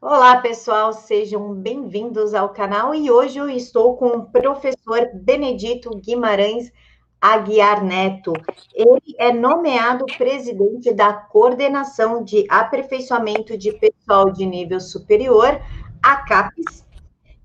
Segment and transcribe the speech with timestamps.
[0.00, 6.70] Olá, pessoal, sejam bem-vindos ao canal e hoje eu estou com o professor Benedito Guimarães
[7.20, 8.32] Aguiar Neto.
[8.72, 15.60] Ele é nomeado presidente da Coordenação de Aperfeiçoamento de Pessoal de Nível Superior,
[16.00, 16.86] a CAPES,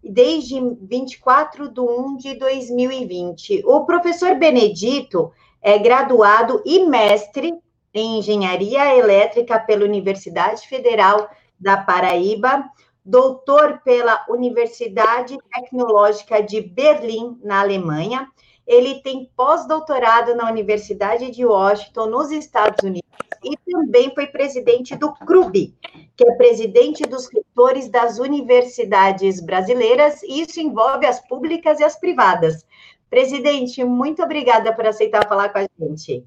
[0.04, 3.64] desde 24 de 1 de 2020.
[3.66, 7.52] O professor Benedito é graduado e mestre
[7.92, 11.28] em Engenharia Elétrica pela Universidade Federal
[11.64, 12.70] da Paraíba,
[13.04, 18.28] doutor pela Universidade Tecnológica de Berlim, na Alemanha.
[18.68, 23.10] Ele tem pós-doutorado na Universidade de Washington, nos Estados Unidos,
[23.44, 25.74] e também foi presidente do CRUB,
[26.16, 31.98] que é presidente dos reitores das universidades brasileiras, e isso envolve as públicas e as
[31.98, 32.66] privadas.
[33.10, 36.26] Presidente, muito obrigada por aceitar falar com a gente.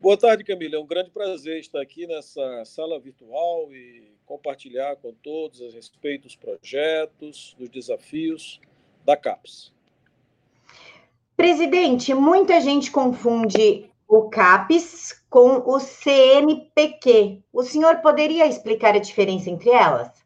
[0.00, 0.76] Boa tarde, Camila.
[0.76, 6.22] É um grande prazer estar aqui nessa sala virtual e compartilhar com todos a respeito
[6.22, 8.58] dos projetos, dos desafios
[9.04, 9.70] da CAPES.
[11.36, 17.42] Presidente, muita gente confunde o CAPES com o CNPq.
[17.52, 20.24] O senhor poderia explicar a diferença entre elas?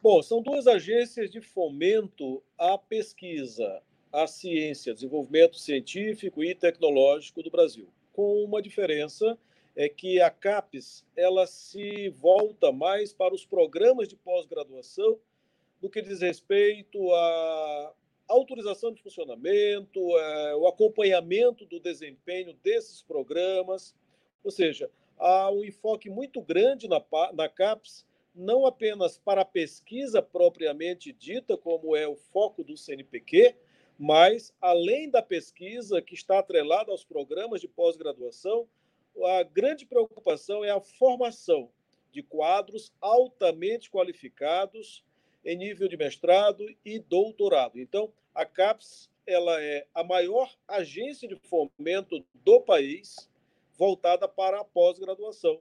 [0.00, 7.50] Bom, são duas agências de fomento à pesquisa, à ciência, desenvolvimento científico e tecnológico do
[7.50, 9.38] Brasil com uma diferença
[9.74, 15.18] é que a CAPES ela se volta mais para os programas de pós-graduação
[15.80, 17.94] do que diz respeito à
[18.28, 23.94] autorização de funcionamento, é, o acompanhamento do desempenho desses programas,
[24.44, 27.02] ou seja, há um enfoque muito grande na,
[27.32, 33.54] na CAPES, não apenas para a pesquisa propriamente dita, como é o foco do CNPq,
[34.02, 38.68] mas, além da pesquisa que está atrelada aos programas de pós-graduação,
[39.24, 41.70] a grande preocupação é a formação
[42.10, 45.04] de quadros altamente qualificados
[45.44, 47.78] em nível de mestrado e doutorado.
[47.78, 53.30] Então, a CAPES ela é a maior agência de fomento do país
[53.78, 55.60] voltada para a pós-graduação.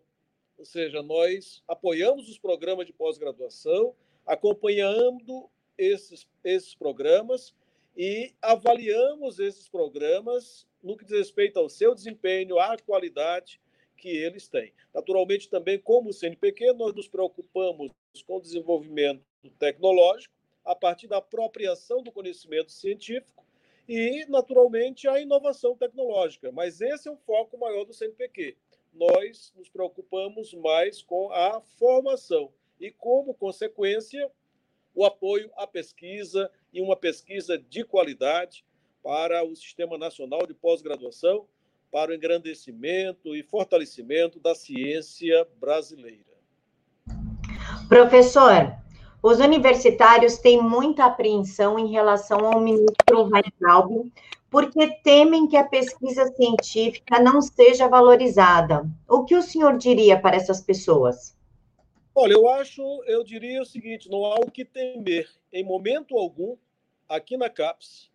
[0.57, 3.93] Ou seja, nós apoiamos os programas de pós-graduação,
[4.25, 7.53] acompanhando esses, esses programas
[7.96, 13.59] e avaliamos esses programas no que diz respeito ao seu desempenho, à qualidade
[13.97, 14.74] que eles têm.
[14.94, 17.91] Naturalmente, também, como o CNPq, nós nos preocupamos
[18.25, 19.24] com o desenvolvimento
[19.59, 20.34] tecnológico
[20.66, 23.46] a partir da apropriação do conhecimento científico
[23.88, 26.52] e, naturalmente, a inovação tecnológica.
[26.52, 28.58] Mas esse é o foco maior do CNPq.
[28.94, 34.29] Nós nos preocupamos mais com a formação e, como consequência,
[34.94, 38.66] o apoio à pesquisa e uma pesquisa de qualidade
[39.03, 41.46] para o Sistema Nacional de Pós-Graduação,
[41.91, 46.31] para o engrandecimento e fortalecimento da ciência brasileira.
[47.90, 48.74] Professor,
[49.22, 54.12] os universitários têm muita apreensão em relação ao ministro Weintraub,
[54.50, 58.85] porque temem que a pesquisa científica não seja valorizada.
[59.08, 61.35] O que o senhor diria para essas pessoas?
[62.13, 66.57] Olha, eu acho, eu diria o seguinte: não há o que temer em momento algum
[67.07, 68.11] aqui na CAPES.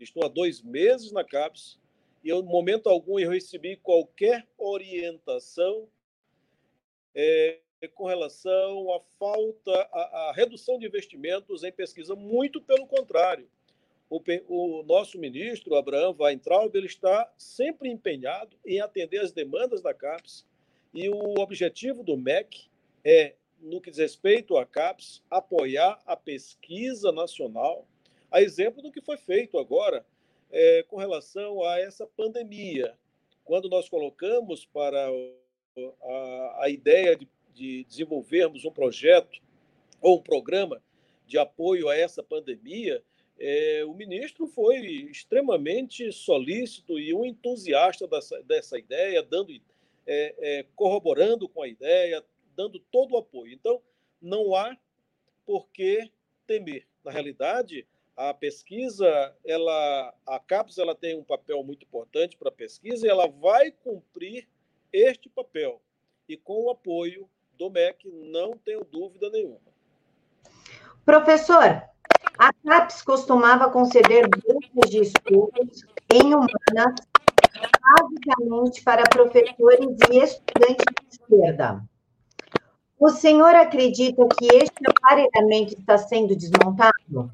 [0.00, 1.78] Estou há dois meses na CAPES
[2.22, 5.88] e em momento algum eu recebi qualquer orientação
[7.14, 7.58] é,
[7.94, 12.14] com relação à falta, à, redução de investimentos em pesquisa.
[12.14, 13.48] Muito pelo contrário.
[14.10, 19.94] O, o nosso ministro, Abraham Weintraub, ele está sempre empenhado em atender as demandas da
[19.94, 20.46] CAPES
[20.92, 22.68] e o objetivo do MEC
[23.04, 27.86] é, no que diz respeito à CAPES, apoiar a pesquisa nacional,
[28.30, 30.04] a exemplo do que foi feito agora
[30.50, 32.94] é, com relação a essa pandemia.
[33.44, 39.40] Quando nós colocamos para a, a ideia de, de desenvolvermos um projeto
[40.00, 40.82] ou um programa
[41.26, 43.02] de apoio a essa pandemia,
[43.38, 44.78] é, o ministro foi
[45.10, 49.52] extremamente solícito e um entusiasta dessa, dessa ideia, dando,
[50.06, 52.24] é, é, corroborando com a ideia,
[52.58, 53.52] dando todo o apoio.
[53.52, 53.80] Então,
[54.20, 54.76] não há
[55.46, 56.10] por que
[56.44, 56.88] temer.
[57.04, 57.86] Na realidade,
[58.16, 59.06] a pesquisa,
[59.44, 63.70] ela, a CAPES ela tem um papel muito importante para a pesquisa e ela vai
[63.70, 64.48] cumprir
[64.92, 65.80] este papel.
[66.28, 69.60] E com o apoio do MEC, não tenho dúvida nenhuma.
[71.04, 71.84] Professor,
[72.36, 76.96] a CAPES costumava conceder bolsas de estudos em humanas,
[77.80, 81.88] basicamente para professores e estudantes de esquerda.
[83.00, 87.30] O senhor acredita que este aparelhamento está sendo desmontado?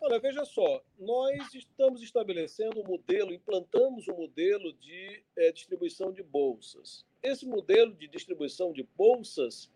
[0.00, 6.24] Olha, veja só, nós estamos estabelecendo um modelo, implantamos um modelo de é, distribuição de
[6.24, 7.04] bolsas.
[7.22, 9.70] Esse modelo de distribuição de bolsas,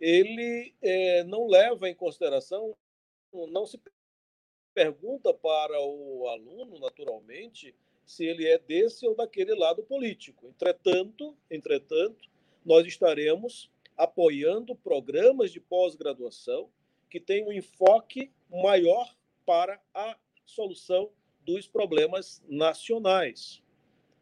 [0.00, 2.72] ele é, não leva em consideração,
[3.32, 3.80] não se
[4.72, 7.74] pergunta para o aluno, naturalmente,
[8.04, 10.46] se ele é desse ou daquele lado político.
[10.46, 12.28] Entretanto, entretanto,
[12.66, 16.68] nós estaremos apoiando programas de pós-graduação
[17.08, 19.14] que tenham um enfoque maior
[19.46, 21.10] para a solução
[21.44, 23.62] dos problemas nacionais.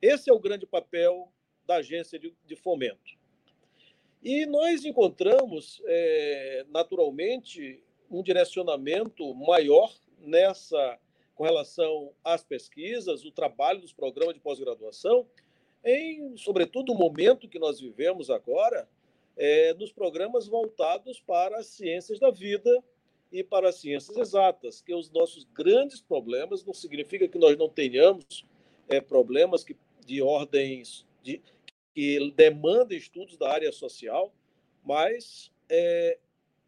[0.00, 1.32] Esse é o grande papel
[1.66, 3.18] da agência de, de fomento.
[4.22, 10.98] E nós encontramos, é, naturalmente, um direcionamento maior nessa
[11.34, 15.26] com relação às pesquisas, o trabalho dos programas de pós-graduação,
[15.84, 18.88] em, sobretudo, o momento que nós vivemos agora,
[19.36, 22.82] é, nos programas voltados para as ciências da vida
[23.30, 27.68] e para as ciências exatas, que os nossos grandes problemas não significa que nós não
[27.68, 28.46] tenhamos
[28.88, 29.76] é, problemas que,
[30.06, 31.42] de ordens de,
[31.94, 34.32] que demandam estudos da área social,
[34.84, 36.18] mas é,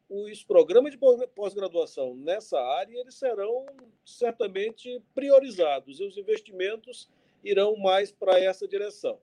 [0.08, 0.98] os programas de
[1.34, 3.66] pós-graduação nessa área eles serão
[4.04, 7.08] certamente priorizados e os investimentos
[7.48, 9.18] irão mais para essa direção.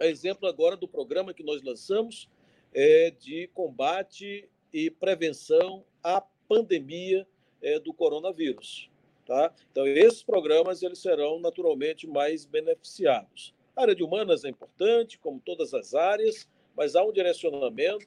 [0.00, 2.28] Exemplo agora do programa que nós lançamos
[2.72, 7.26] é de combate e prevenção à pandemia
[7.62, 8.90] é, do coronavírus.
[9.24, 9.54] Tá?
[9.70, 13.54] Então, esses programas eles serão naturalmente mais beneficiados.
[13.76, 18.06] A área de humanas é importante, como todas as áreas, mas há um direcionamento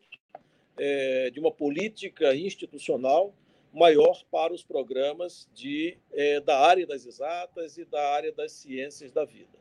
[0.77, 3.33] é, de uma política institucional
[3.73, 9.11] maior para os programas de, é, da área das exatas e da área das ciências
[9.11, 9.57] da vida.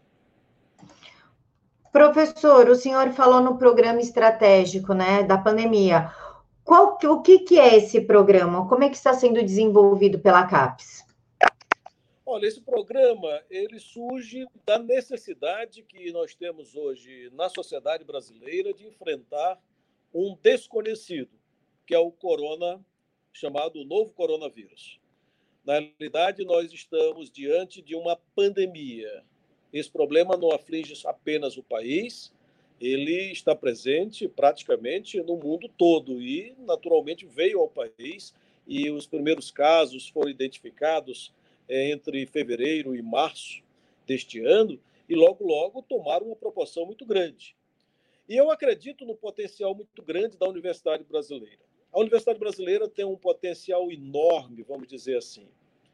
[1.92, 6.12] Professor, o senhor falou no programa estratégico né, da pandemia.
[6.62, 8.68] Qual, o que, que é esse programa?
[8.68, 11.06] Como é que está sendo desenvolvido pela CAPES?
[12.28, 18.84] Olha, esse programa ele surge da necessidade que nós temos hoje na sociedade brasileira de
[18.84, 19.58] enfrentar
[20.12, 21.30] um desconhecido,
[21.86, 22.84] que é o corona,
[23.36, 24.98] chamado novo coronavírus.
[25.64, 29.24] Na realidade, nós estamos diante de uma pandemia.
[29.72, 32.32] Esse problema não aflige apenas o país,
[32.80, 38.34] ele está presente praticamente no mundo todo e, naturalmente, veio ao país
[38.66, 41.32] e os primeiros casos foram identificados
[41.68, 43.62] é, entre fevereiro e março
[44.06, 44.78] deste ano
[45.08, 47.56] e logo, logo tomaram uma proporção muito grande.
[48.28, 51.66] E eu acredito no potencial muito grande da Universidade Brasileira.
[51.96, 55.48] A Universidade Brasileira tem um potencial enorme, vamos dizer assim.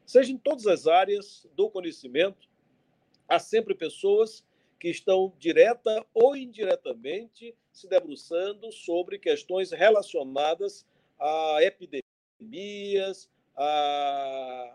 [0.04, 2.49] Seja em todas as áreas do conhecimento,
[3.28, 4.44] há sempre pessoas
[4.81, 10.84] que estão direta ou indiretamente se debruçando sobre questões relacionadas
[11.20, 14.75] a epidemias, a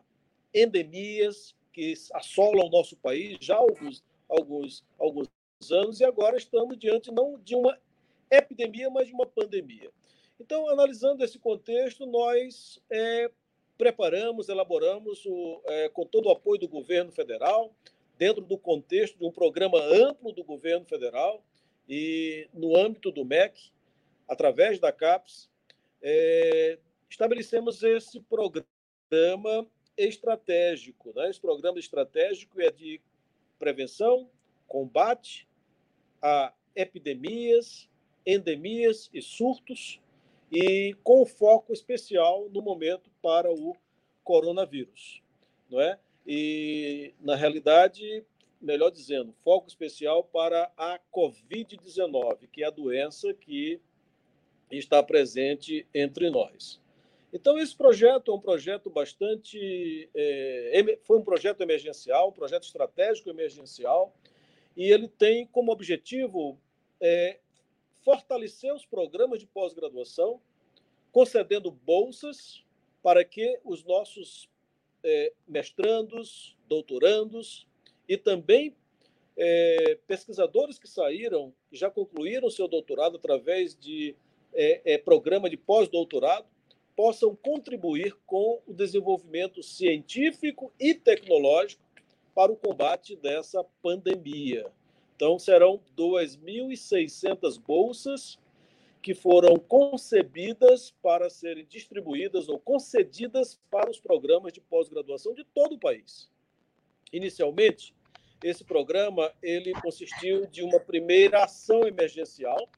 [0.53, 5.27] endemias que assolam o nosso país já há alguns, alguns, alguns
[5.69, 7.77] anos e agora estamos diante não de uma
[8.31, 9.91] epidemia, mas de uma pandemia.
[10.39, 13.29] Então, analisando esse contexto, nós é,
[13.77, 17.73] preparamos, elaboramos, o, é, com todo o apoio do governo federal,
[18.17, 21.43] dentro do contexto de um programa amplo do governo federal
[21.87, 23.71] e no âmbito do MEC,
[24.27, 25.49] através da CAPES,
[26.01, 26.77] é,
[27.09, 31.13] estabelecemos esse programa estratégico.
[31.15, 31.29] Né?
[31.29, 33.01] Esse programa estratégico é de
[33.57, 34.29] prevenção,
[34.67, 35.47] combate
[36.21, 37.89] a epidemias,
[38.25, 39.99] endemias e surtos,
[40.51, 43.75] e com foco especial no momento para o
[44.23, 45.21] coronavírus,
[45.69, 45.99] não é?
[46.25, 48.23] E na realidade,
[48.61, 53.79] melhor dizendo, foco especial para a COVID-19, que é a doença que
[54.69, 56.79] está presente entre nós.
[57.31, 60.09] Então, esse projeto é um projeto bastante.
[60.15, 64.13] É, foi um projeto emergencial, um projeto estratégico emergencial,
[64.75, 66.57] e ele tem como objetivo
[67.01, 67.37] é,
[68.07, 70.39] fortalecer os programas de pós-graduação,
[71.11, 72.63] concedendo bolsas
[73.03, 74.49] para que os nossos
[75.03, 77.67] é, mestrandos, doutorandos
[78.07, 78.73] e também
[79.35, 84.15] é, pesquisadores que saíram, já concluíram seu doutorado através de
[84.53, 86.47] é programa de pós-doutorado,
[86.95, 91.83] possam contribuir com o desenvolvimento científico e tecnológico
[92.33, 94.71] para o combate dessa pandemia.
[95.17, 98.37] Então, serão 2.600 bolsas
[99.01, 105.73] que foram concebidas para serem distribuídas ou concedidas para os programas de pós-graduação de todo
[105.73, 106.29] o país.
[107.11, 107.95] Inicialmente,
[108.43, 112.69] esse programa ele consistiu de uma primeira ação emergencial,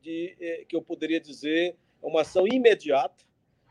[0.00, 3.24] de, eh, que eu poderia dizer uma ação imediata,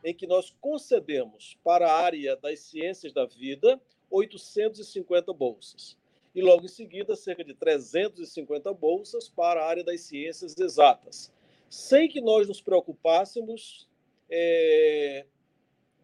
[0.04, 6.01] em que nós concedemos para a área das ciências da vida 850 bolsas.
[6.34, 11.32] E logo em seguida, cerca de 350 bolsas para a área das ciências exatas,
[11.70, 13.90] sem que nós nos preocupássemos
[14.30, 15.26] é,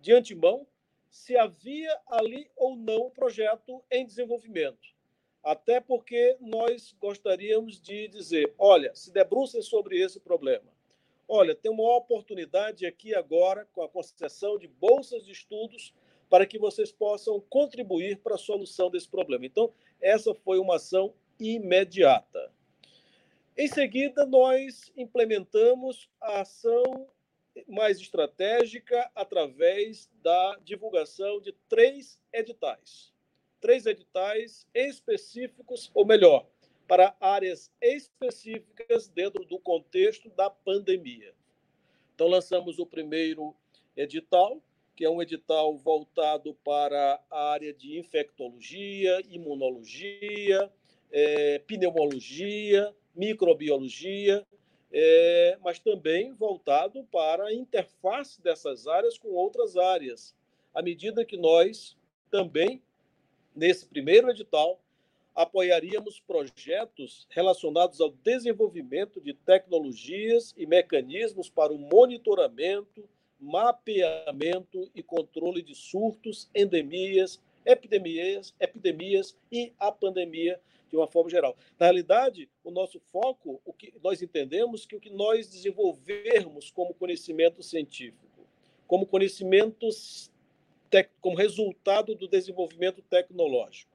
[0.02, 0.68] de antemão
[1.10, 4.96] se havia ali ou não um projeto em desenvolvimento.
[5.44, 10.76] Até porque nós gostaríamos de dizer: olha, se debrucem sobre esse problema.
[11.28, 15.94] Olha, tem uma oportunidade aqui agora com a concessão de bolsas de estudos
[16.30, 19.46] para que vocês possam contribuir para a solução desse problema.
[19.46, 22.52] Então, essa foi uma ação imediata.
[23.58, 27.08] Em seguida, nós implementamos a ação
[27.68, 33.12] mais estratégica através da divulgação de três editais.
[33.60, 36.46] Três editais específicos, ou melhor,
[36.88, 41.34] para áreas específicas dentro do contexto da pandemia.
[42.14, 43.56] Então, lançamos o primeiro
[43.96, 44.62] edital,
[44.98, 50.72] que é um edital voltado para a área de infectologia, imunologia,
[51.12, 54.44] é, pneumologia, microbiologia,
[54.92, 60.36] é, mas também voltado para a interface dessas áreas com outras áreas,
[60.74, 61.96] à medida que nós
[62.32, 62.82] também,
[63.56, 64.82] nesse primeiro edital,
[65.36, 73.08] apoiaríamos projetos relacionados ao desenvolvimento de tecnologias e mecanismos para o monitoramento,
[73.40, 81.56] mapeamento e controle de surtos, endemias, epidemias, epidemias e a pandemia de uma forma geral.
[81.78, 86.94] Na realidade, o nosso foco, o que nós entendemos que o que nós desenvolvermos como
[86.94, 88.48] conhecimento científico,
[88.88, 90.32] como conhecimentos
[91.20, 93.92] como resultado do desenvolvimento tecnológico,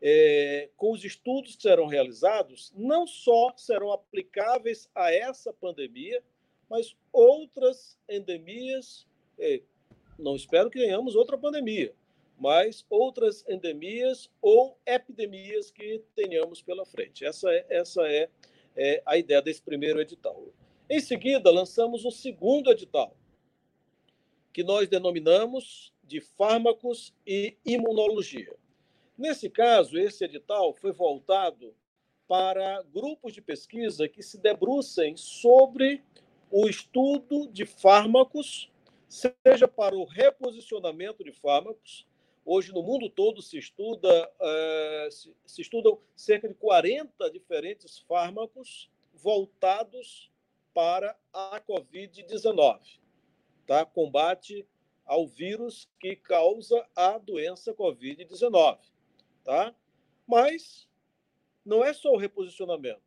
[0.00, 6.22] é, com os estudos que serão realizados, não só serão aplicáveis a essa pandemia,
[6.68, 9.06] mas outras endemias.
[9.38, 9.62] É,
[10.18, 11.94] não espero que tenhamos outra pandemia,
[12.38, 17.24] mas outras endemias ou epidemias que tenhamos pela frente.
[17.24, 18.28] Essa é, essa é,
[18.74, 20.42] é a ideia desse primeiro edital.
[20.88, 23.16] Em seguida, lançamos o segundo edital,
[24.52, 28.54] que nós denominamos de fármacos e imunologia.
[29.18, 31.74] Nesse caso, esse edital foi voltado
[32.28, 36.02] para grupos de pesquisa que se debrucem sobre
[36.50, 38.70] o estudo de fármacos,
[39.08, 42.06] seja para o reposicionamento de fármacos,
[42.48, 44.32] Hoje, no mundo todo, se, estuda,
[45.10, 50.30] se, se estudam cerca de 40 diferentes fármacos voltados
[50.72, 53.00] para a Covid-19,
[53.66, 53.84] tá?
[53.84, 54.64] combate
[55.04, 58.78] ao vírus que causa a doença Covid-19.
[59.42, 59.74] Tá?
[60.24, 60.88] Mas
[61.64, 63.05] não é só o reposicionamento.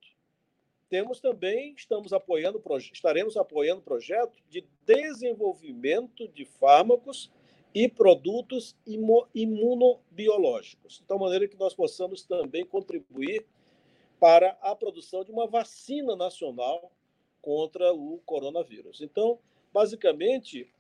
[0.90, 7.32] Temos também, estamos apoiando, estaremos apoiando projeto de desenvolvimento de fármacos
[7.76, 8.76] e produtos
[9.36, 13.46] imunobiológicos, de tal maneira que nós possamos também contribuir
[14.20, 16.92] para a produção de uma vacina nacional
[17.40, 19.00] contra o coronavírus.
[19.00, 19.38] Então,
[19.72, 20.74] basicamente,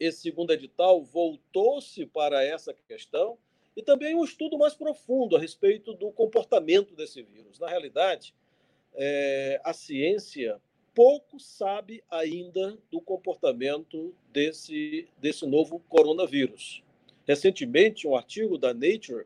[0.00, 3.38] esse segundo edital voltou-se para essa questão
[3.76, 7.60] e também um estudo mais profundo a respeito do comportamento desse vírus.
[7.60, 8.34] Na realidade,
[8.98, 10.60] é, a ciência
[10.92, 16.82] pouco sabe ainda do comportamento desse, desse novo coronavírus.
[17.24, 19.24] Recentemente, um artigo da Nature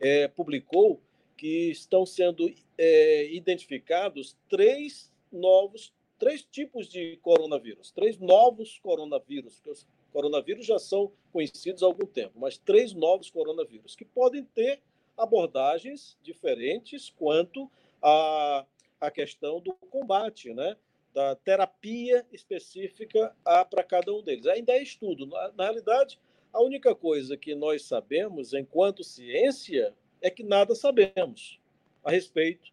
[0.00, 1.02] é, publicou
[1.36, 9.70] que estão sendo é, identificados três novos, três tipos de coronavírus, três novos coronavírus, porque
[9.70, 14.80] os coronavírus já são conhecidos há algum tempo, mas três novos coronavírus que podem ter
[15.18, 17.70] abordagens diferentes quanto
[18.02, 18.64] à,
[19.00, 20.76] à questão do combate, né?
[21.12, 23.34] da terapia específica
[23.68, 24.46] para cada um deles.
[24.46, 25.26] Ainda é estudo.
[25.26, 26.18] Na, na realidade,
[26.52, 31.58] a única coisa que nós sabemos, enquanto ciência, é que nada sabemos
[32.04, 32.72] a respeito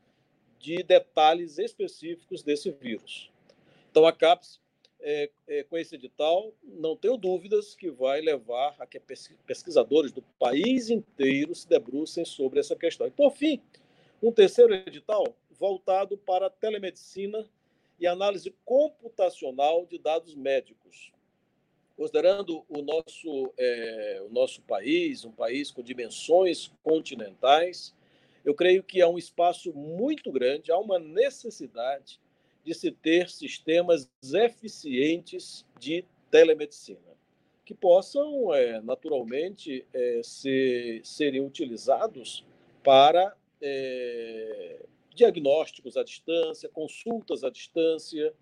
[0.59, 3.31] de detalhes específicos desse vírus.
[3.91, 4.59] Então, a CAPES,
[4.99, 8.99] é, é, com esse edital, não tenho dúvidas que vai levar a que
[9.45, 13.07] pesquisadores do país inteiro se debrucem sobre essa questão.
[13.07, 13.61] E, por fim,
[14.21, 17.47] um terceiro edital voltado para a telemedicina
[17.99, 21.11] e análise computacional de dados médicos.
[21.95, 27.95] Considerando o nosso, é, o nosso país, um país com dimensões continentais,
[28.45, 32.19] eu creio que há um espaço muito grande, há uma necessidade
[32.63, 37.17] de se ter sistemas eficientes de telemedicina,
[37.65, 42.45] que possam, é, naturalmente, é, ser, serem utilizados
[42.83, 44.85] para é,
[45.17, 48.33] diagnósticos à distância, consultas à distância,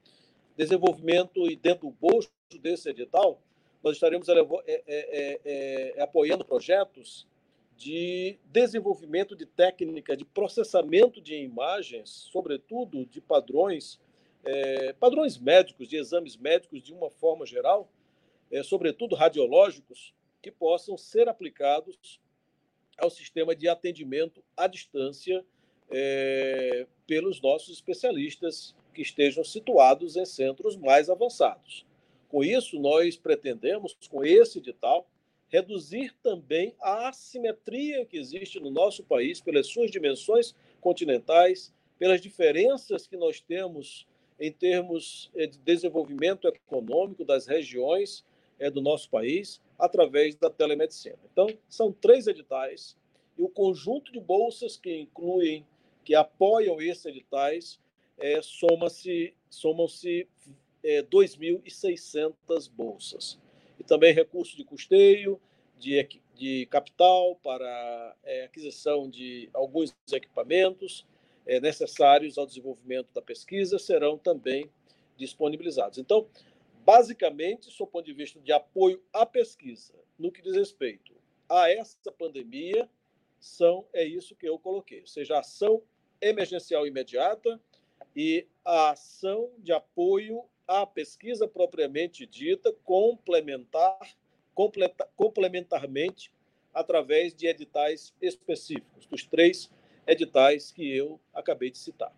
[0.56, 2.30] desenvolvimento e dentro do bolso
[2.60, 3.42] desse edital,
[3.84, 7.28] nós estaremos é, é, é, é, apoiando projetos
[7.78, 14.00] de desenvolvimento de técnica de processamento de imagens, sobretudo de padrões
[14.46, 17.90] é, padrões médicos, de exames médicos de uma forma geral,
[18.52, 22.22] é, sobretudo radiológicos, que possam ser aplicados
[23.00, 25.44] ao sistema de atendimento à distância
[25.90, 31.86] é, pelos nossos especialistas que estejam situados em centros mais avançados.
[32.28, 35.08] Com isso, nós pretendemos, com esse edital,
[35.48, 43.08] reduzir também a assimetria que existe no nosso país pelas suas dimensões continentais, pelas diferenças
[43.08, 44.08] que nós temos
[44.40, 48.26] em termos eh, de desenvolvimento econômico das regiões
[48.60, 51.18] eh, do nosso país através da telemedicina.
[51.32, 52.98] Então, são três editais
[53.38, 55.66] e o conjunto de bolsas que incluem,
[56.06, 57.82] que apoiam esses editais,
[58.18, 60.28] é, soma-se, somam-se
[60.84, 63.40] é, 2.600 bolsas.
[63.80, 65.42] E também recursos de custeio,
[65.78, 71.06] de, de capital para é, aquisição de alguns equipamentos
[71.46, 74.70] é, necessários ao desenvolvimento da pesquisa serão também
[75.18, 75.98] disponibilizados.
[75.98, 76.28] Então,
[76.86, 81.14] basicamente, do ponto de vista de apoio à pesquisa, no que diz respeito
[81.50, 82.88] a essa pandemia,
[83.40, 85.82] são é isso que eu coloquei, ou seja, ação
[86.22, 87.60] emergencial imediata
[88.16, 94.00] e a ação de apoio à pesquisa propriamente dita, complementar,
[94.54, 96.32] completa, complementarmente
[96.74, 99.72] através de editais específicos, dos três
[100.08, 102.12] editais que eu acabei de citar.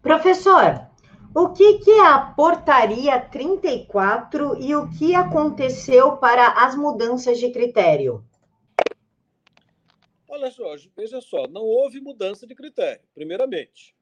[0.00, 0.88] Professor,
[1.34, 7.50] o que, que é a portaria 34 e o que aconteceu para as mudanças de
[7.50, 8.24] critério?
[10.36, 13.96] Olha só, veja só, não houve mudança de critério, primeiramente.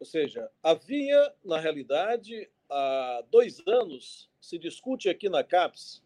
[0.00, 6.02] Ou seja, havia, na realidade, há dois anos, se discute aqui na CAPES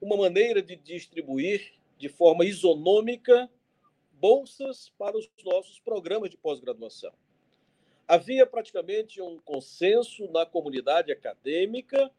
[0.00, 3.48] uma maneira de distribuir de forma isonômica
[4.14, 7.12] bolsas para os nossos programas de pós-graduação.
[8.08, 12.10] Havia praticamente um consenso na comunidade acadêmica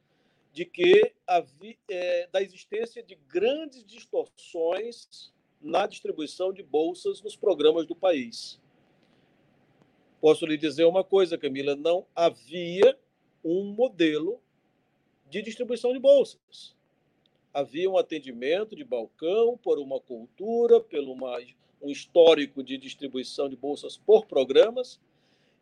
[0.53, 5.34] de que havia, é, da existência de grandes distorções
[5.65, 8.61] na distribuição de bolsas nos programas do país.
[10.21, 12.97] Posso lhe dizer uma coisa, Camila: não havia
[13.43, 14.39] um modelo
[15.27, 16.75] de distribuição de bolsas.
[17.51, 21.39] Havia um atendimento de balcão por uma cultura, pelo uma,
[21.81, 24.99] um histórico de distribuição de bolsas por programas,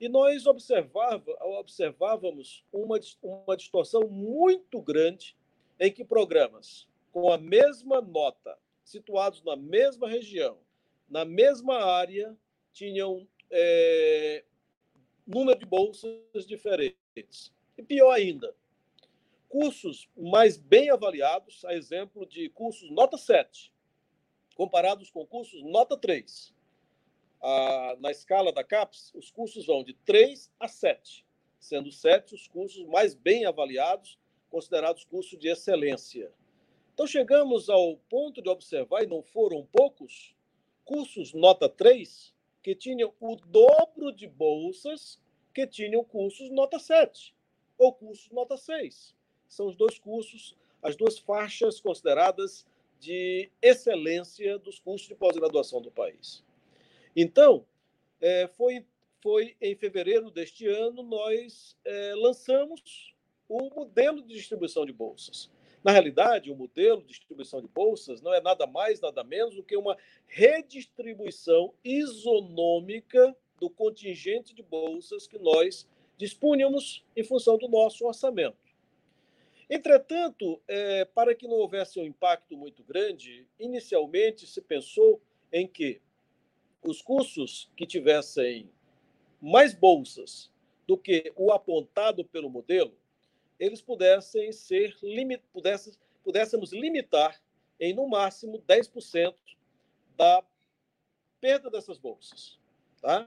[0.02, 5.38] e nós observava, observávamos uma, uma distorção muito grande
[5.80, 8.58] em que programas com a mesma nota
[8.94, 10.60] situados na mesma região,
[11.10, 12.38] na mesma área,
[12.72, 14.44] tinham é,
[15.26, 17.52] número de bolsas diferentes.
[17.78, 18.56] E pior ainda,
[19.50, 23.74] cursos mais bem avaliados, a exemplo de cursos nota 7,
[24.56, 26.54] comparados com cursos nota 3.
[27.42, 31.26] Ah, na escala da CAPES, os cursos vão de 3 a 7,
[31.60, 34.18] sendo 7 os cursos mais bem avaliados,
[34.50, 36.32] considerados cursos de excelência.
[36.94, 40.36] Então, chegamos ao ponto de observar, e não foram poucos,
[40.86, 45.20] cursos nota 3 que tinham o dobro de bolsas
[45.54, 47.34] que tinham cursos nota 7
[47.78, 49.16] ou cursos nota 6.
[49.48, 52.66] São os dois cursos, as duas faixas consideradas
[53.00, 56.44] de excelência dos cursos de pós-graduação do país.
[57.16, 57.66] Então,
[58.22, 58.86] é, foi,
[59.22, 63.14] foi em fevereiro deste ano nós é, lançamos
[63.50, 65.52] o modelo de distribuição de bolsas.
[65.84, 69.64] Na realidade, o modelo de distribuição de bolsas não é nada mais, nada menos do
[69.64, 78.06] que uma redistribuição isonômica do contingente de bolsas que nós dispunhamos em função do nosso
[78.06, 78.58] orçamento.
[79.70, 86.02] Entretanto, é, para que não houvesse um impacto muito grande, inicialmente se pensou em que
[86.82, 88.70] os cursos que tivessem
[89.42, 90.52] mais bolsas
[90.88, 92.96] do que o apontado pelo modelo
[93.64, 94.94] eles pudessem ser
[95.54, 97.42] pudessem, pudéssemos limitar
[97.80, 99.34] em no máximo 10%
[100.18, 100.44] da
[101.40, 102.60] perda dessas bolsas,
[103.02, 103.26] tá?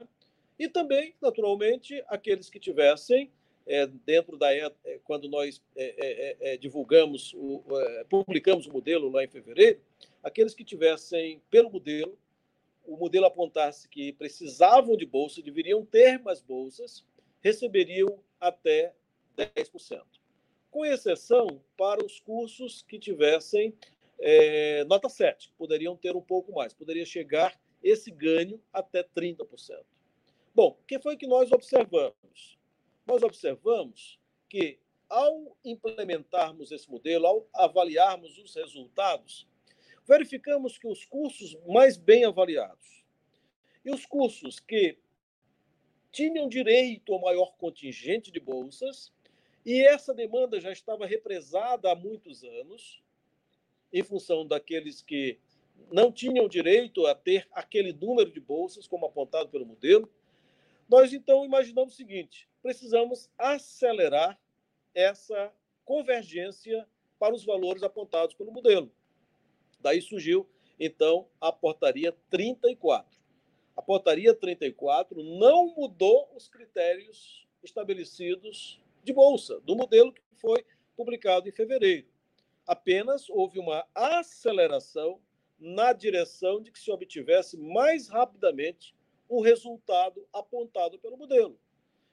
[0.59, 3.31] E também, naturalmente, aqueles que tivessem
[3.65, 4.71] é, dentro da é,
[5.03, 7.63] quando nós é, é, é divulgamos, o,
[8.07, 9.81] publicamos o modelo lá em fevereiro,
[10.23, 12.17] aqueles que tivessem pelo modelo,
[12.85, 17.03] o modelo apontasse que precisavam de bolsa, deveriam ter mais bolsas,
[17.41, 18.93] receberiam até
[19.35, 20.01] 10%
[20.77, 23.75] com exceção para os cursos que tivessem
[24.19, 29.83] é, nota 7, poderiam ter um pouco mais, poderia chegar esse ganho até 30%.
[30.53, 32.59] Bom, o que foi que nós observamos?
[33.07, 34.77] Nós observamos que,
[35.09, 39.47] ao implementarmos esse modelo, ao avaliarmos os resultados,
[40.07, 43.03] verificamos que os cursos mais bem avaliados
[43.83, 44.95] e os cursos que
[46.11, 49.11] tinham direito ao maior contingente de bolsas,
[49.67, 53.03] e essa demanda já estava represada há muitos anos,
[53.91, 55.41] em função daqueles que
[55.91, 60.09] não tinham direito a ter aquele número de bolsas, como apontado pelo modelo.
[60.87, 64.39] Nós então imaginamos o seguinte: precisamos acelerar
[64.95, 65.51] essa
[65.83, 66.87] convergência
[67.19, 68.89] para os valores apontados pelo modelo.
[69.81, 70.49] Daí surgiu,
[70.79, 73.19] então, a portaria 34.
[73.75, 80.65] A portaria 34 não mudou os critérios estabelecidos de bolsa do modelo que foi
[80.95, 82.07] publicado em fevereiro.
[82.67, 85.21] Apenas houve uma aceleração
[85.57, 88.93] na direção de que se obtivesse mais rapidamente
[89.29, 91.57] o resultado apontado pelo modelo.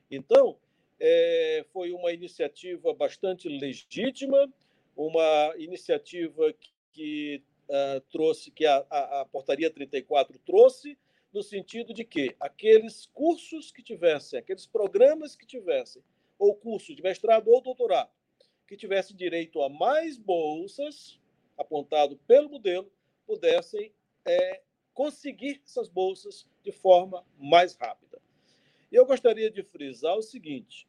[0.08, 0.56] Então,
[1.00, 4.48] é, foi uma iniciativa bastante legítima,
[4.96, 10.96] uma iniciativa que, que uh, trouxe, que a, a, a, portaria 34 trouxe,
[11.32, 16.00] no sentido de que aqueles cursos que tivessem, aqueles programas que tivessem,
[16.38, 18.10] ou curso de mestrado ou doutorado,
[18.66, 21.18] que tivessem direito a mais bolsas,
[21.56, 22.90] apontado pelo modelo,
[23.26, 23.92] pudessem
[24.24, 28.20] é, conseguir essas bolsas de forma mais rápida.
[28.90, 30.88] Eu gostaria de frisar o seguinte: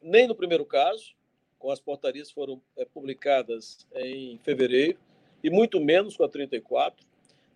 [0.00, 1.14] nem no primeiro caso,
[1.58, 4.98] com as portarias foram é, publicadas em fevereiro,
[5.42, 7.06] e muito menos com a 34,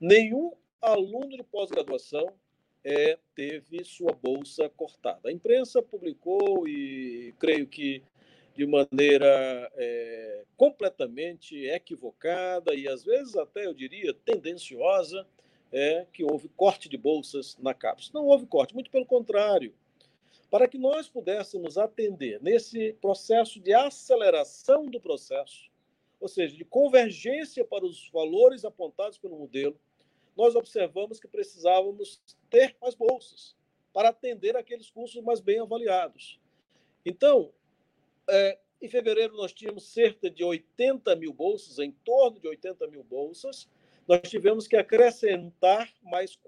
[0.00, 2.32] nenhum aluno de pós-graduação
[2.84, 5.28] é, teve sua bolsa cortada.
[5.28, 8.02] A imprensa publicou, e creio que
[8.54, 15.26] de maneira é, completamente equivocada e às vezes até eu diria tendenciosa,
[15.72, 18.10] é que houve corte de bolsas na CAPES.
[18.12, 19.72] Não houve corte, muito pelo contrário.
[20.50, 25.70] Para que nós pudéssemos atender nesse processo de aceleração do processo,
[26.20, 29.78] ou seja, de convergência para os valores apontados pelo modelo,
[30.40, 33.54] nós observamos que precisávamos ter mais bolsas
[33.92, 36.40] para atender aqueles cursos mais bem avaliados.
[37.04, 37.52] Então,
[38.26, 43.04] é, em fevereiro, nós tínhamos cerca de 80 mil bolsas, em torno de 80 mil
[43.04, 43.68] bolsas.
[44.08, 46.38] Nós tivemos que acrescentar mais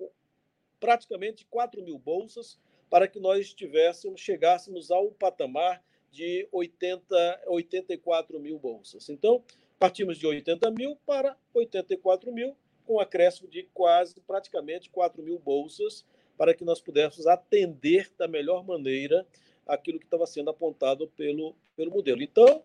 [0.81, 8.59] praticamente 4 mil bolsas para que nós tivéssemos, chegássemos ao patamar de 80, 84 mil
[8.59, 9.11] bolsas.
[9.11, 9.44] Então,
[9.78, 15.38] partimos de 80 mil para 84 mil, com um acréscimo de quase, praticamente 4 mil
[15.38, 16.04] bolsas,
[16.36, 19.26] para que nós pudéssemos atender da melhor maneira
[19.66, 22.22] aquilo que estava sendo apontado pelo, pelo modelo.
[22.22, 22.64] Então,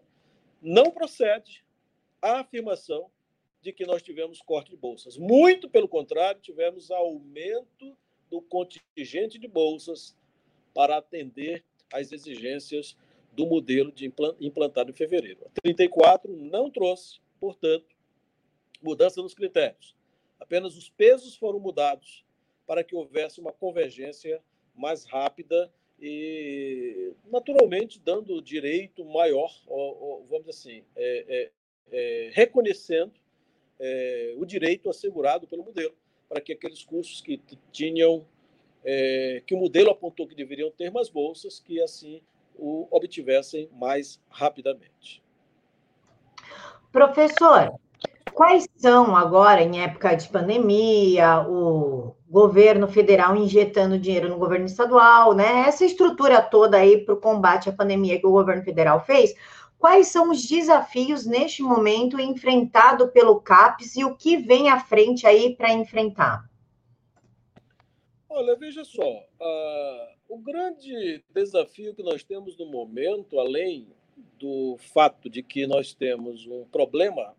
[0.62, 1.64] não procede
[2.22, 3.10] a afirmação
[3.62, 5.18] de que nós tivemos corte de bolsas.
[5.18, 7.96] Muito pelo contrário, tivemos aumento
[8.30, 10.16] do contingente de bolsas
[10.74, 12.96] para atender às exigências
[13.34, 15.46] do modelo de implantado em fevereiro.
[15.46, 17.86] A 34 não trouxe, portanto,
[18.82, 19.97] mudança nos critérios.
[20.40, 22.26] Apenas os pesos foram mudados
[22.66, 24.42] para que houvesse uma convergência
[24.76, 31.52] mais rápida e, naturalmente, dando direito maior, vamos dizer assim, é, é,
[31.92, 33.14] é, reconhecendo
[33.80, 35.96] é, o direito assegurado pelo modelo,
[36.30, 38.26] para que aqueles cursos que tinham,
[38.84, 42.22] é, que o modelo apontou que deveriam ter mais bolsas, que assim
[42.56, 45.24] o obtivessem mais rapidamente.
[46.92, 47.80] Professor,
[48.38, 55.34] quais são agora, em época de pandemia, o governo federal injetando dinheiro no governo estadual,
[55.34, 55.66] né?
[55.68, 59.34] Essa estrutura toda aí para o combate à pandemia que o governo federal fez,
[59.78, 65.28] Quais são os desafios neste momento enfrentado pelo CAPES e o que vem à frente
[65.28, 66.50] aí para enfrentar?
[68.28, 73.88] Olha, veja só, uh, o grande desafio que nós temos no momento, além
[74.40, 77.36] do fato de que nós temos um problema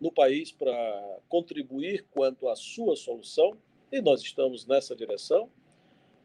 [0.00, 3.56] no país para contribuir quanto à sua solução,
[3.90, 5.50] e nós estamos nessa direção,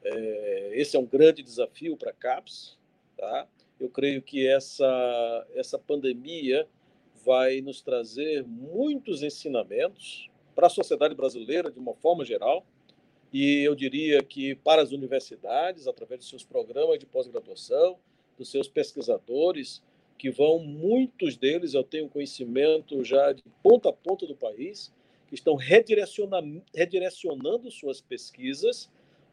[0.03, 2.77] é, esse é um grande desafio para a CAPES,
[3.17, 3.47] tá?
[3.79, 6.67] Eu creio que essa, essa pandemia
[7.23, 12.65] vai nos trazer muitos ensinamentos para a sociedade brasileira, de uma forma geral,
[13.31, 17.97] e eu diria que para as universidades, através dos seus programas de pós-graduação,
[18.37, 19.81] dos seus pesquisadores,
[20.21, 24.93] que vão, muitos deles, eu tenho conhecimento já de ponta a ponta do país,
[25.27, 28.87] que estão redirecionando, suas pesquisas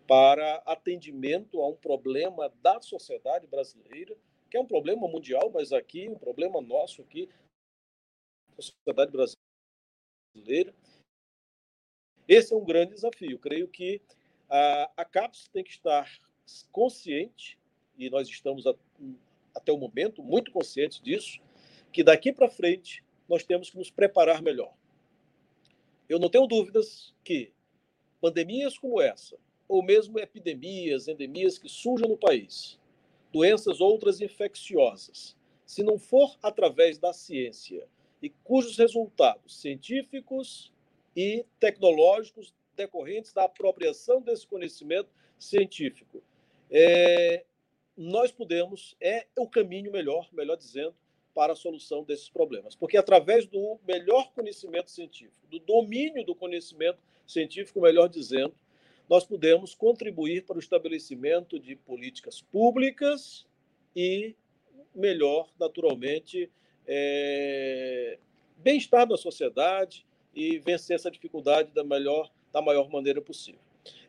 [0.06, 4.16] para atendimento a um problema da sociedade brasileira
[4.50, 7.28] que é um problema mundial, mas aqui, um problema nosso aqui,
[8.56, 10.74] da sociedade brasileira.
[12.26, 13.38] Esse é um grande desafio.
[13.38, 14.00] Creio que
[14.48, 16.10] a, a CAPES tem que estar
[16.72, 17.58] consciente,
[17.98, 18.74] e nós estamos a,
[19.58, 21.40] até o momento muito conscientes disso,
[21.92, 24.72] que daqui para frente nós temos que nos preparar melhor.
[26.08, 27.52] Eu não tenho dúvidas que
[28.20, 29.36] pandemias como essa,
[29.68, 32.78] ou mesmo epidemias, endemias que surjam no país,
[33.30, 37.86] doenças outras infecciosas, se não for através da ciência
[38.22, 40.72] e cujos resultados científicos
[41.14, 46.22] e tecnológicos decorrentes da apropriação desse conhecimento científico,
[46.70, 47.44] é,
[47.98, 50.94] nós podemos, é o caminho melhor, melhor dizendo,
[51.34, 52.76] para a solução desses problemas.
[52.76, 58.54] Porque através do melhor conhecimento científico, do domínio do conhecimento científico, melhor dizendo,
[59.08, 63.44] nós podemos contribuir para o estabelecimento de políticas públicas
[63.96, 64.36] e
[64.94, 66.48] melhor, naturalmente,
[66.86, 68.16] é,
[68.58, 73.60] bem-estar da sociedade e vencer essa dificuldade da melhor, da maior maneira possível.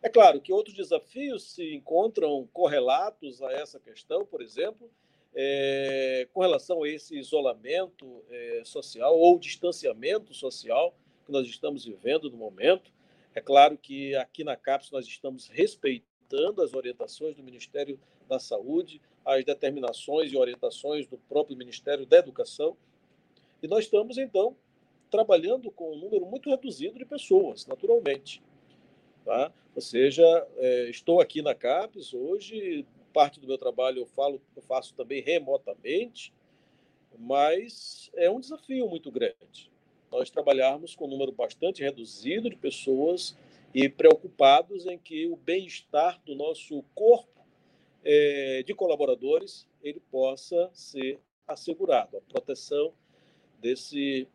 [0.02, 4.90] É claro que outros desafios se encontram correlatos a essa questão, por exemplo,
[5.34, 12.30] é, com relação a esse isolamento é, social ou distanciamento social que nós estamos vivendo
[12.30, 12.92] no momento.
[13.36, 19.02] É claro que aqui na CAPES nós estamos respeitando as orientações do Ministério da Saúde,
[19.26, 22.76] as determinações e orientações do próprio Ministério da Educação.
[23.62, 24.56] E nós estamos, então,
[25.12, 28.42] trabalhando com um número muito reduzido de pessoas, naturalmente.
[29.30, 29.54] Tá?
[29.76, 30.26] Ou seja,
[30.58, 35.22] é, estou aqui na CAPES hoje, parte do meu trabalho eu, falo, eu faço também
[35.22, 36.34] remotamente,
[37.16, 39.72] mas é um desafio muito grande.
[40.12, 43.38] Nós trabalharmos com um número bastante reduzido de pessoas
[43.72, 47.46] e preocupados em que o bem-estar do nosso corpo
[48.04, 52.92] é, de colaboradores ele possa ser assegurado, a proteção
[53.62, 54.28] desse,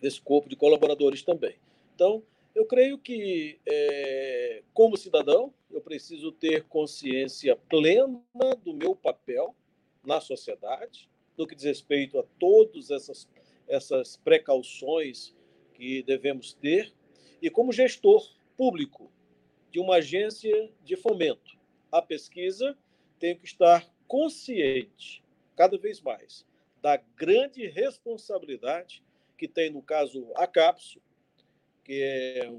[0.00, 1.56] desse corpo de colaboradores também.
[1.94, 2.22] Então,
[2.54, 8.22] eu creio que, é, como cidadão, eu preciso ter consciência plena
[8.62, 9.54] do meu papel
[10.04, 13.28] na sociedade, no que diz respeito a todas essas,
[13.66, 15.34] essas precauções
[15.74, 16.92] que devemos ter,
[17.42, 18.24] e como gestor
[18.56, 19.10] público
[19.70, 21.58] de uma agência de fomento
[21.90, 22.78] à pesquisa,
[23.18, 25.24] tenho que estar consciente,
[25.56, 26.46] cada vez mais,
[26.80, 29.02] da grande responsabilidade
[29.36, 31.00] que tem, no caso, a CAPSO,
[31.84, 32.52] que é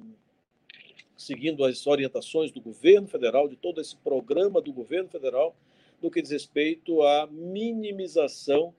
[1.17, 5.55] seguindo as orientações do governo federal, de todo esse programa do governo federal,
[6.01, 8.73] no que diz respeito à minimização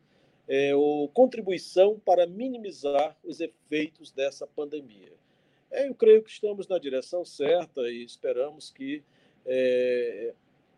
[0.46, 5.12] é, ou contribuição para minimizar os efeitos dessa pandemia.
[5.70, 9.02] É, eu creio que estamos na direção certa e esperamos que
[9.44, 10.32] é,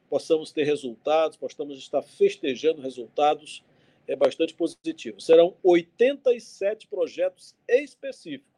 [0.09, 3.62] possamos ter resultados, possamos estar festejando resultados
[4.07, 5.26] é, bastante positivos.
[5.26, 8.58] Serão 87 projetos específicos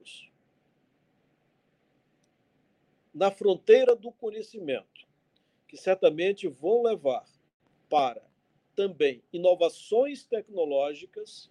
[3.20, 5.06] na fronteira do conhecimento,
[5.68, 7.26] que certamente vão levar
[7.86, 8.22] para
[8.74, 11.50] também inovações tecnológicas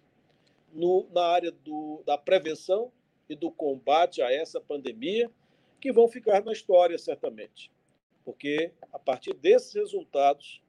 [0.72, 2.90] no, na área do, da prevenção
[3.28, 5.30] e do combate a essa pandemia,
[5.80, 7.70] que vão ficar na história, certamente.
[8.24, 10.60] Porque a partir desses resultados,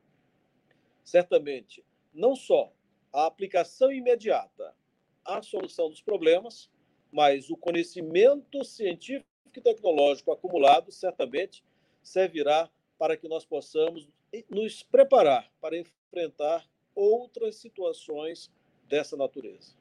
[1.03, 1.83] certamente,
[2.13, 2.71] não só
[3.11, 4.75] a aplicação imediata
[5.25, 6.69] à solução dos problemas,
[7.11, 11.63] mas o conhecimento científico e tecnológico acumulado certamente
[12.01, 14.07] servirá para que nós possamos
[14.49, 18.51] nos preparar para enfrentar outras situações
[18.87, 19.75] dessa natureza.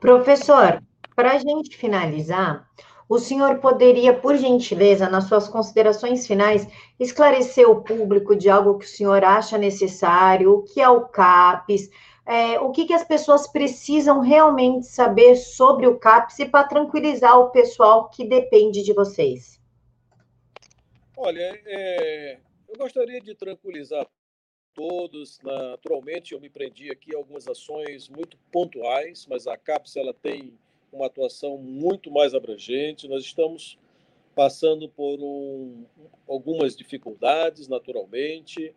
[0.00, 0.82] Professor,
[1.14, 2.68] para a gente finalizar,
[3.08, 6.68] o senhor poderia, por gentileza, nas suas considerações finais,
[7.00, 11.90] esclarecer o público de algo que o senhor acha necessário, o que é o CAPES,
[12.26, 17.38] é, o que, que as pessoas precisam realmente saber sobre o CAPES e para tranquilizar
[17.38, 19.58] o pessoal que depende de vocês?
[21.16, 24.06] Olha, é, eu gostaria de tranquilizar
[24.74, 25.40] todos.
[25.42, 30.52] Naturalmente, eu me prendi aqui a algumas ações muito pontuais, mas a CAPES ela tem
[30.92, 33.08] uma atuação muito mais abrangente.
[33.08, 33.78] Nós estamos
[34.34, 35.84] passando por um,
[36.28, 38.74] algumas dificuldades, naturalmente,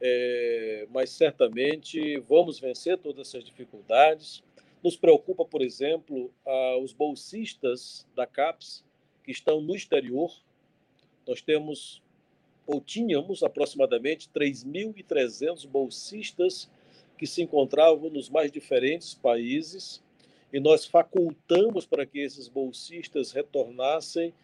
[0.00, 4.42] é, mas certamente vamos vencer todas essas dificuldades.
[4.82, 6.32] Nos preocupa, por exemplo,
[6.82, 8.84] os bolsistas da CAPES
[9.22, 10.32] que estão no exterior.
[11.24, 12.02] Nós temos,
[12.66, 16.68] ou tínhamos aproximadamente 3.300 bolsistas
[17.16, 20.02] que se encontravam nos mais diferentes países
[20.52, 24.34] e nós facultamos para que esses bolsistas retornassem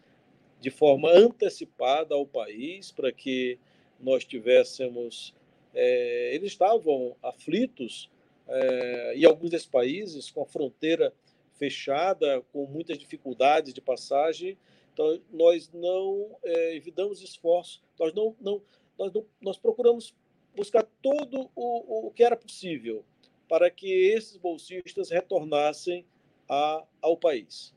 [0.61, 3.59] de forma antecipada ao país, para que
[4.01, 5.35] nós tivéssemos.
[5.75, 8.11] É, eles estavam aflitos,
[8.49, 11.13] é, e alguns desses países com a fronteira
[11.59, 14.57] fechada, com muitas dificuldades de passagem.
[14.93, 18.63] Então, nós não é, evitamos esforço, nós, não, não,
[18.99, 20.15] nós, não, nós procuramos
[20.57, 23.05] buscar todo o, o que era possível
[23.49, 26.05] para que esses bolsistas retornassem
[26.49, 27.75] a, ao país.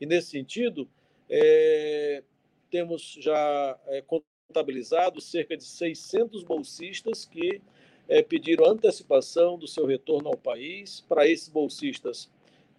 [0.00, 0.88] E, nesse sentido,
[1.28, 2.22] é,
[2.70, 7.60] temos já é, contabilizado cerca de 600 bolsistas que
[8.08, 11.00] é, pediram antecipação do seu retorno ao país.
[11.08, 12.30] Para esses bolsistas,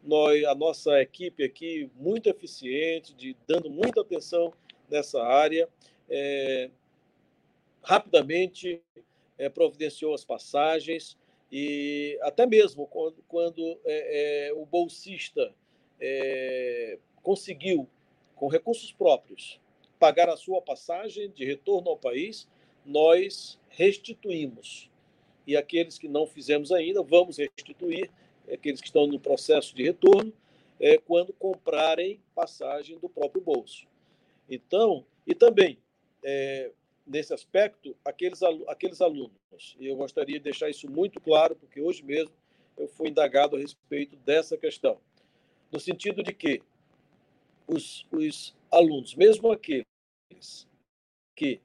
[0.03, 4.53] nós, a nossa equipe aqui, muito eficiente, de, dando muita atenção
[4.89, 5.67] nessa área,
[6.07, 6.69] é,
[7.81, 8.81] rapidamente
[9.37, 11.17] é, providenciou as passagens
[11.57, 15.53] e até mesmo quando, quando é, é, o bolsista
[16.01, 17.87] é, conseguiu,
[18.35, 19.57] com recursos próprios,
[19.97, 22.45] pagar a sua passagem de retorno ao país,
[22.85, 24.91] nós restituímos.
[25.47, 28.11] E aqueles que não fizemos ainda, vamos restituir,
[28.51, 30.33] aqueles que estão no processo de retorno,
[30.77, 33.87] é, quando comprarem passagem do próprio bolso.
[34.49, 35.77] Então, e também,
[36.21, 36.69] é,
[37.05, 42.03] nesse aspecto, aqueles, aqueles alunos, e eu gostaria de deixar isso muito claro, porque hoje
[42.03, 42.33] mesmo
[42.77, 44.99] eu fui indagado a respeito dessa questão,
[45.71, 46.61] no sentido de que
[47.67, 49.85] os, os alunos, mesmo aqueles
[51.35, 51.61] que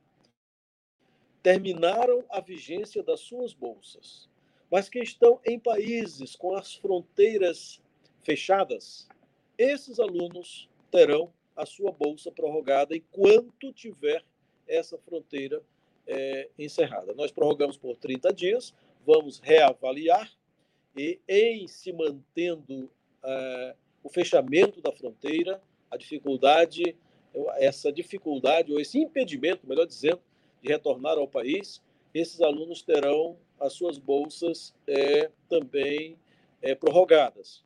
[1.43, 4.29] terminaram a vigência das suas bolsas,
[4.71, 7.81] mas que estão em países com as fronteiras
[8.23, 9.09] fechadas,
[9.57, 14.25] esses alunos terão a sua bolsa prorrogada enquanto tiver
[14.71, 15.63] essa fronteira
[16.07, 17.13] é, encerrada.
[17.15, 18.75] Nós prorrogamos por 30 dias,
[19.07, 20.31] vamos reavaliar
[20.97, 22.91] e, em se mantendo
[23.23, 26.97] é, o fechamento da fronteira, a dificuldade,
[27.57, 30.21] essa dificuldade ou esse impedimento, melhor dizendo,
[30.63, 36.19] de retornar ao país, esses alunos terão as suas bolsas é, também
[36.63, 37.65] é, prorrogadas.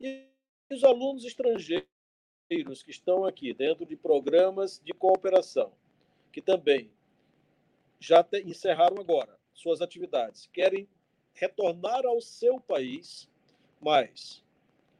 [0.00, 0.24] E
[0.72, 1.86] os alunos estrangeiros
[2.84, 5.72] que estão aqui dentro de programas de cooperação,
[6.36, 6.90] que também
[7.98, 10.86] já te, encerraram agora suas atividades, querem
[11.32, 13.26] retornar ao seu país,
[13.80, 14.44] mas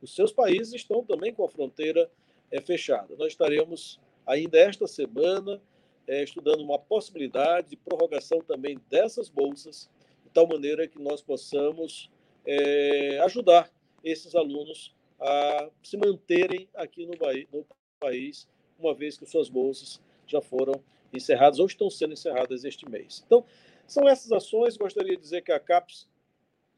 [0.00, 2.10] os seus países estão também com a fronteira
[2.50, 3.14] é, fechada.
[3.18, 5.60] Nós estaremos ainda esta semana
[6.06, 9.90] é, estudando uma possibilidade de prorrogação também dessas bolsas,
[10.24, 12.10] de tal maneira que nós possamos
[12.46, 13.70] é, ajudar
[14.02, 17.12] esses alunos a se manterem aqui no,
[17.52, 17.66] no
[18.00, 20.82] país, uma vez que suas bolsas já foram
[21.16, 23.22] encerradas ou estão sendo encerradas este mês.
[23.26, 23.44] Então,
[23.86, 24.76] são essas ações.
[24.76, 26.08] Gostaria de dizer que a CAPES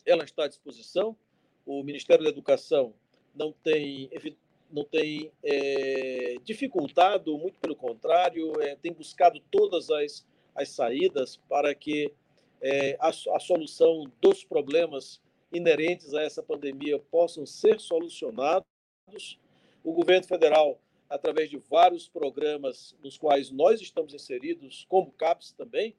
[0.06, 1.16] ela está à disposição.
[1.66, 2.94] O Ministério da Educação
[3.34, 4.10] não tem,
[4.70, 11.74] não tem é, dificultado, muito pelo contrário, é, tem buscado todas as, as saídas para
[11.74, 12.12] que
[12.60, 15.20] é, a, a solução dos problemas
[15.52, 18.66] inerentes a essa pandemia possam ser solucionados.
[19.84, 25.94] O governo federal através de vários programas nos quais nós estamos inseridos, como CAPES também.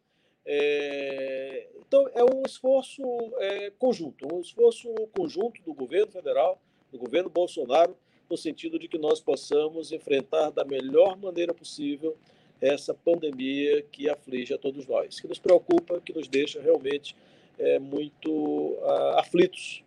[0.46, 3.02] É, então, é um esforço
[3.38, 7.96] é, conjunto, um esforço conjunto do governo federal, do governo Bolsonaro,
[8.30, 12.16] no sentido de que nós possamos enfrentar da melhor maneira possível
[12.62, 17.16] essa pandemia que aflige a todos nós, que nos preocupa, que nos deixa realmente
[17.58, 19.84] é, muito uh, aflitos.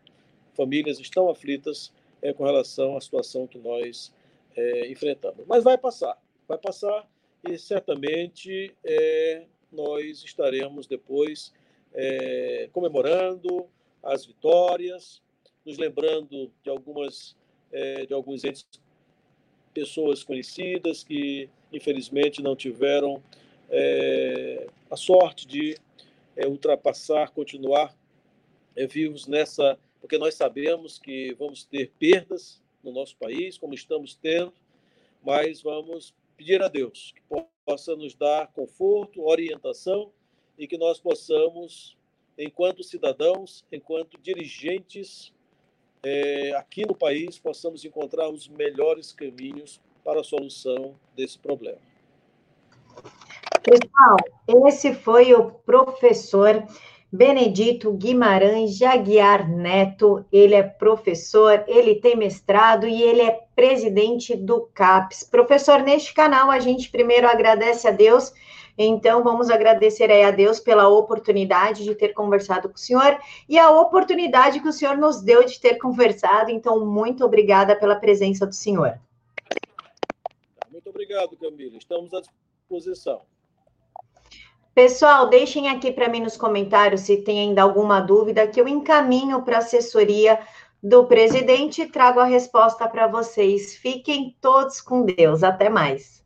[0.55, 4.13] Famílias estão aflitas é, com relação à situação que nós
[4.57, 5.45] é, enfrentando.
[5.47, 7.09] Mas vai passar, vai passar
[7.49, 11.53] e certamente é, nós estaremos depois
[11.95, 13.67] é, comemorando
[14.03, 15.23] as vitórias,
[15.65, 17.37] nos lembrando de algumas
[17.73, 18.67] é, de alguns entes,
[19.73, 23.23] pessoas conhecidas que infelizmente não tiveram
[23.71, 25.79] é, a sorte de
[26.37, 27.97] é, ultrapassar, continuar
[28.91, 34.53] vivos nessa, porque nós sabemos que vamos ter perdas, no nosso país, como estamos tendo,
[35.25, 37.23] mas vamos pedir a Deus que
[37.65, 40.13] possa nos dar conforto, orientação
[40.59, 41.97] e que nós possamos,
[42.37, 45.33] enquanto cidadãos, enquanto dirigentes
[46.03, 51.79] é, aqui no país, possamos encontrar os melhores caminhos para a solução desse problema.
[53.63, 56.67] Pessoal, esse foi o professor
[57.15, 64.63] Benedito Guimarães Jaguiar Neto, ele é professor, ele tem mestrado e ele é presidente do
[64.73, 65.25] CAPES.
[65.25, 68.33] Professor, neste canal a gente primeiro agradece a Deus,
[68.79, 73.71] então vamos agradecer a Deus pela oportunidade de ter conversado com o senhor e a
[73.71, 78.55] oportunidade que o senhor nos deu de ter conversado, então muito obrigada pela presença do
[78.55, 78.99] senhor.
[80.71, 83.21] Muito obrigado, Camila, estamos à disposição.
[84.75, 89.43] Pessoal, deixem aqui para mim nos comentários se tem ainda alguma dúvida que eu encaminho
[89.43, 90.41] para a assessoria
[90.83, 93.77] do presidente e trago a resposta para vocês.
[93.77, 95.43] Fiquem todos com Deus.
[95.43, 96.22] Até mais.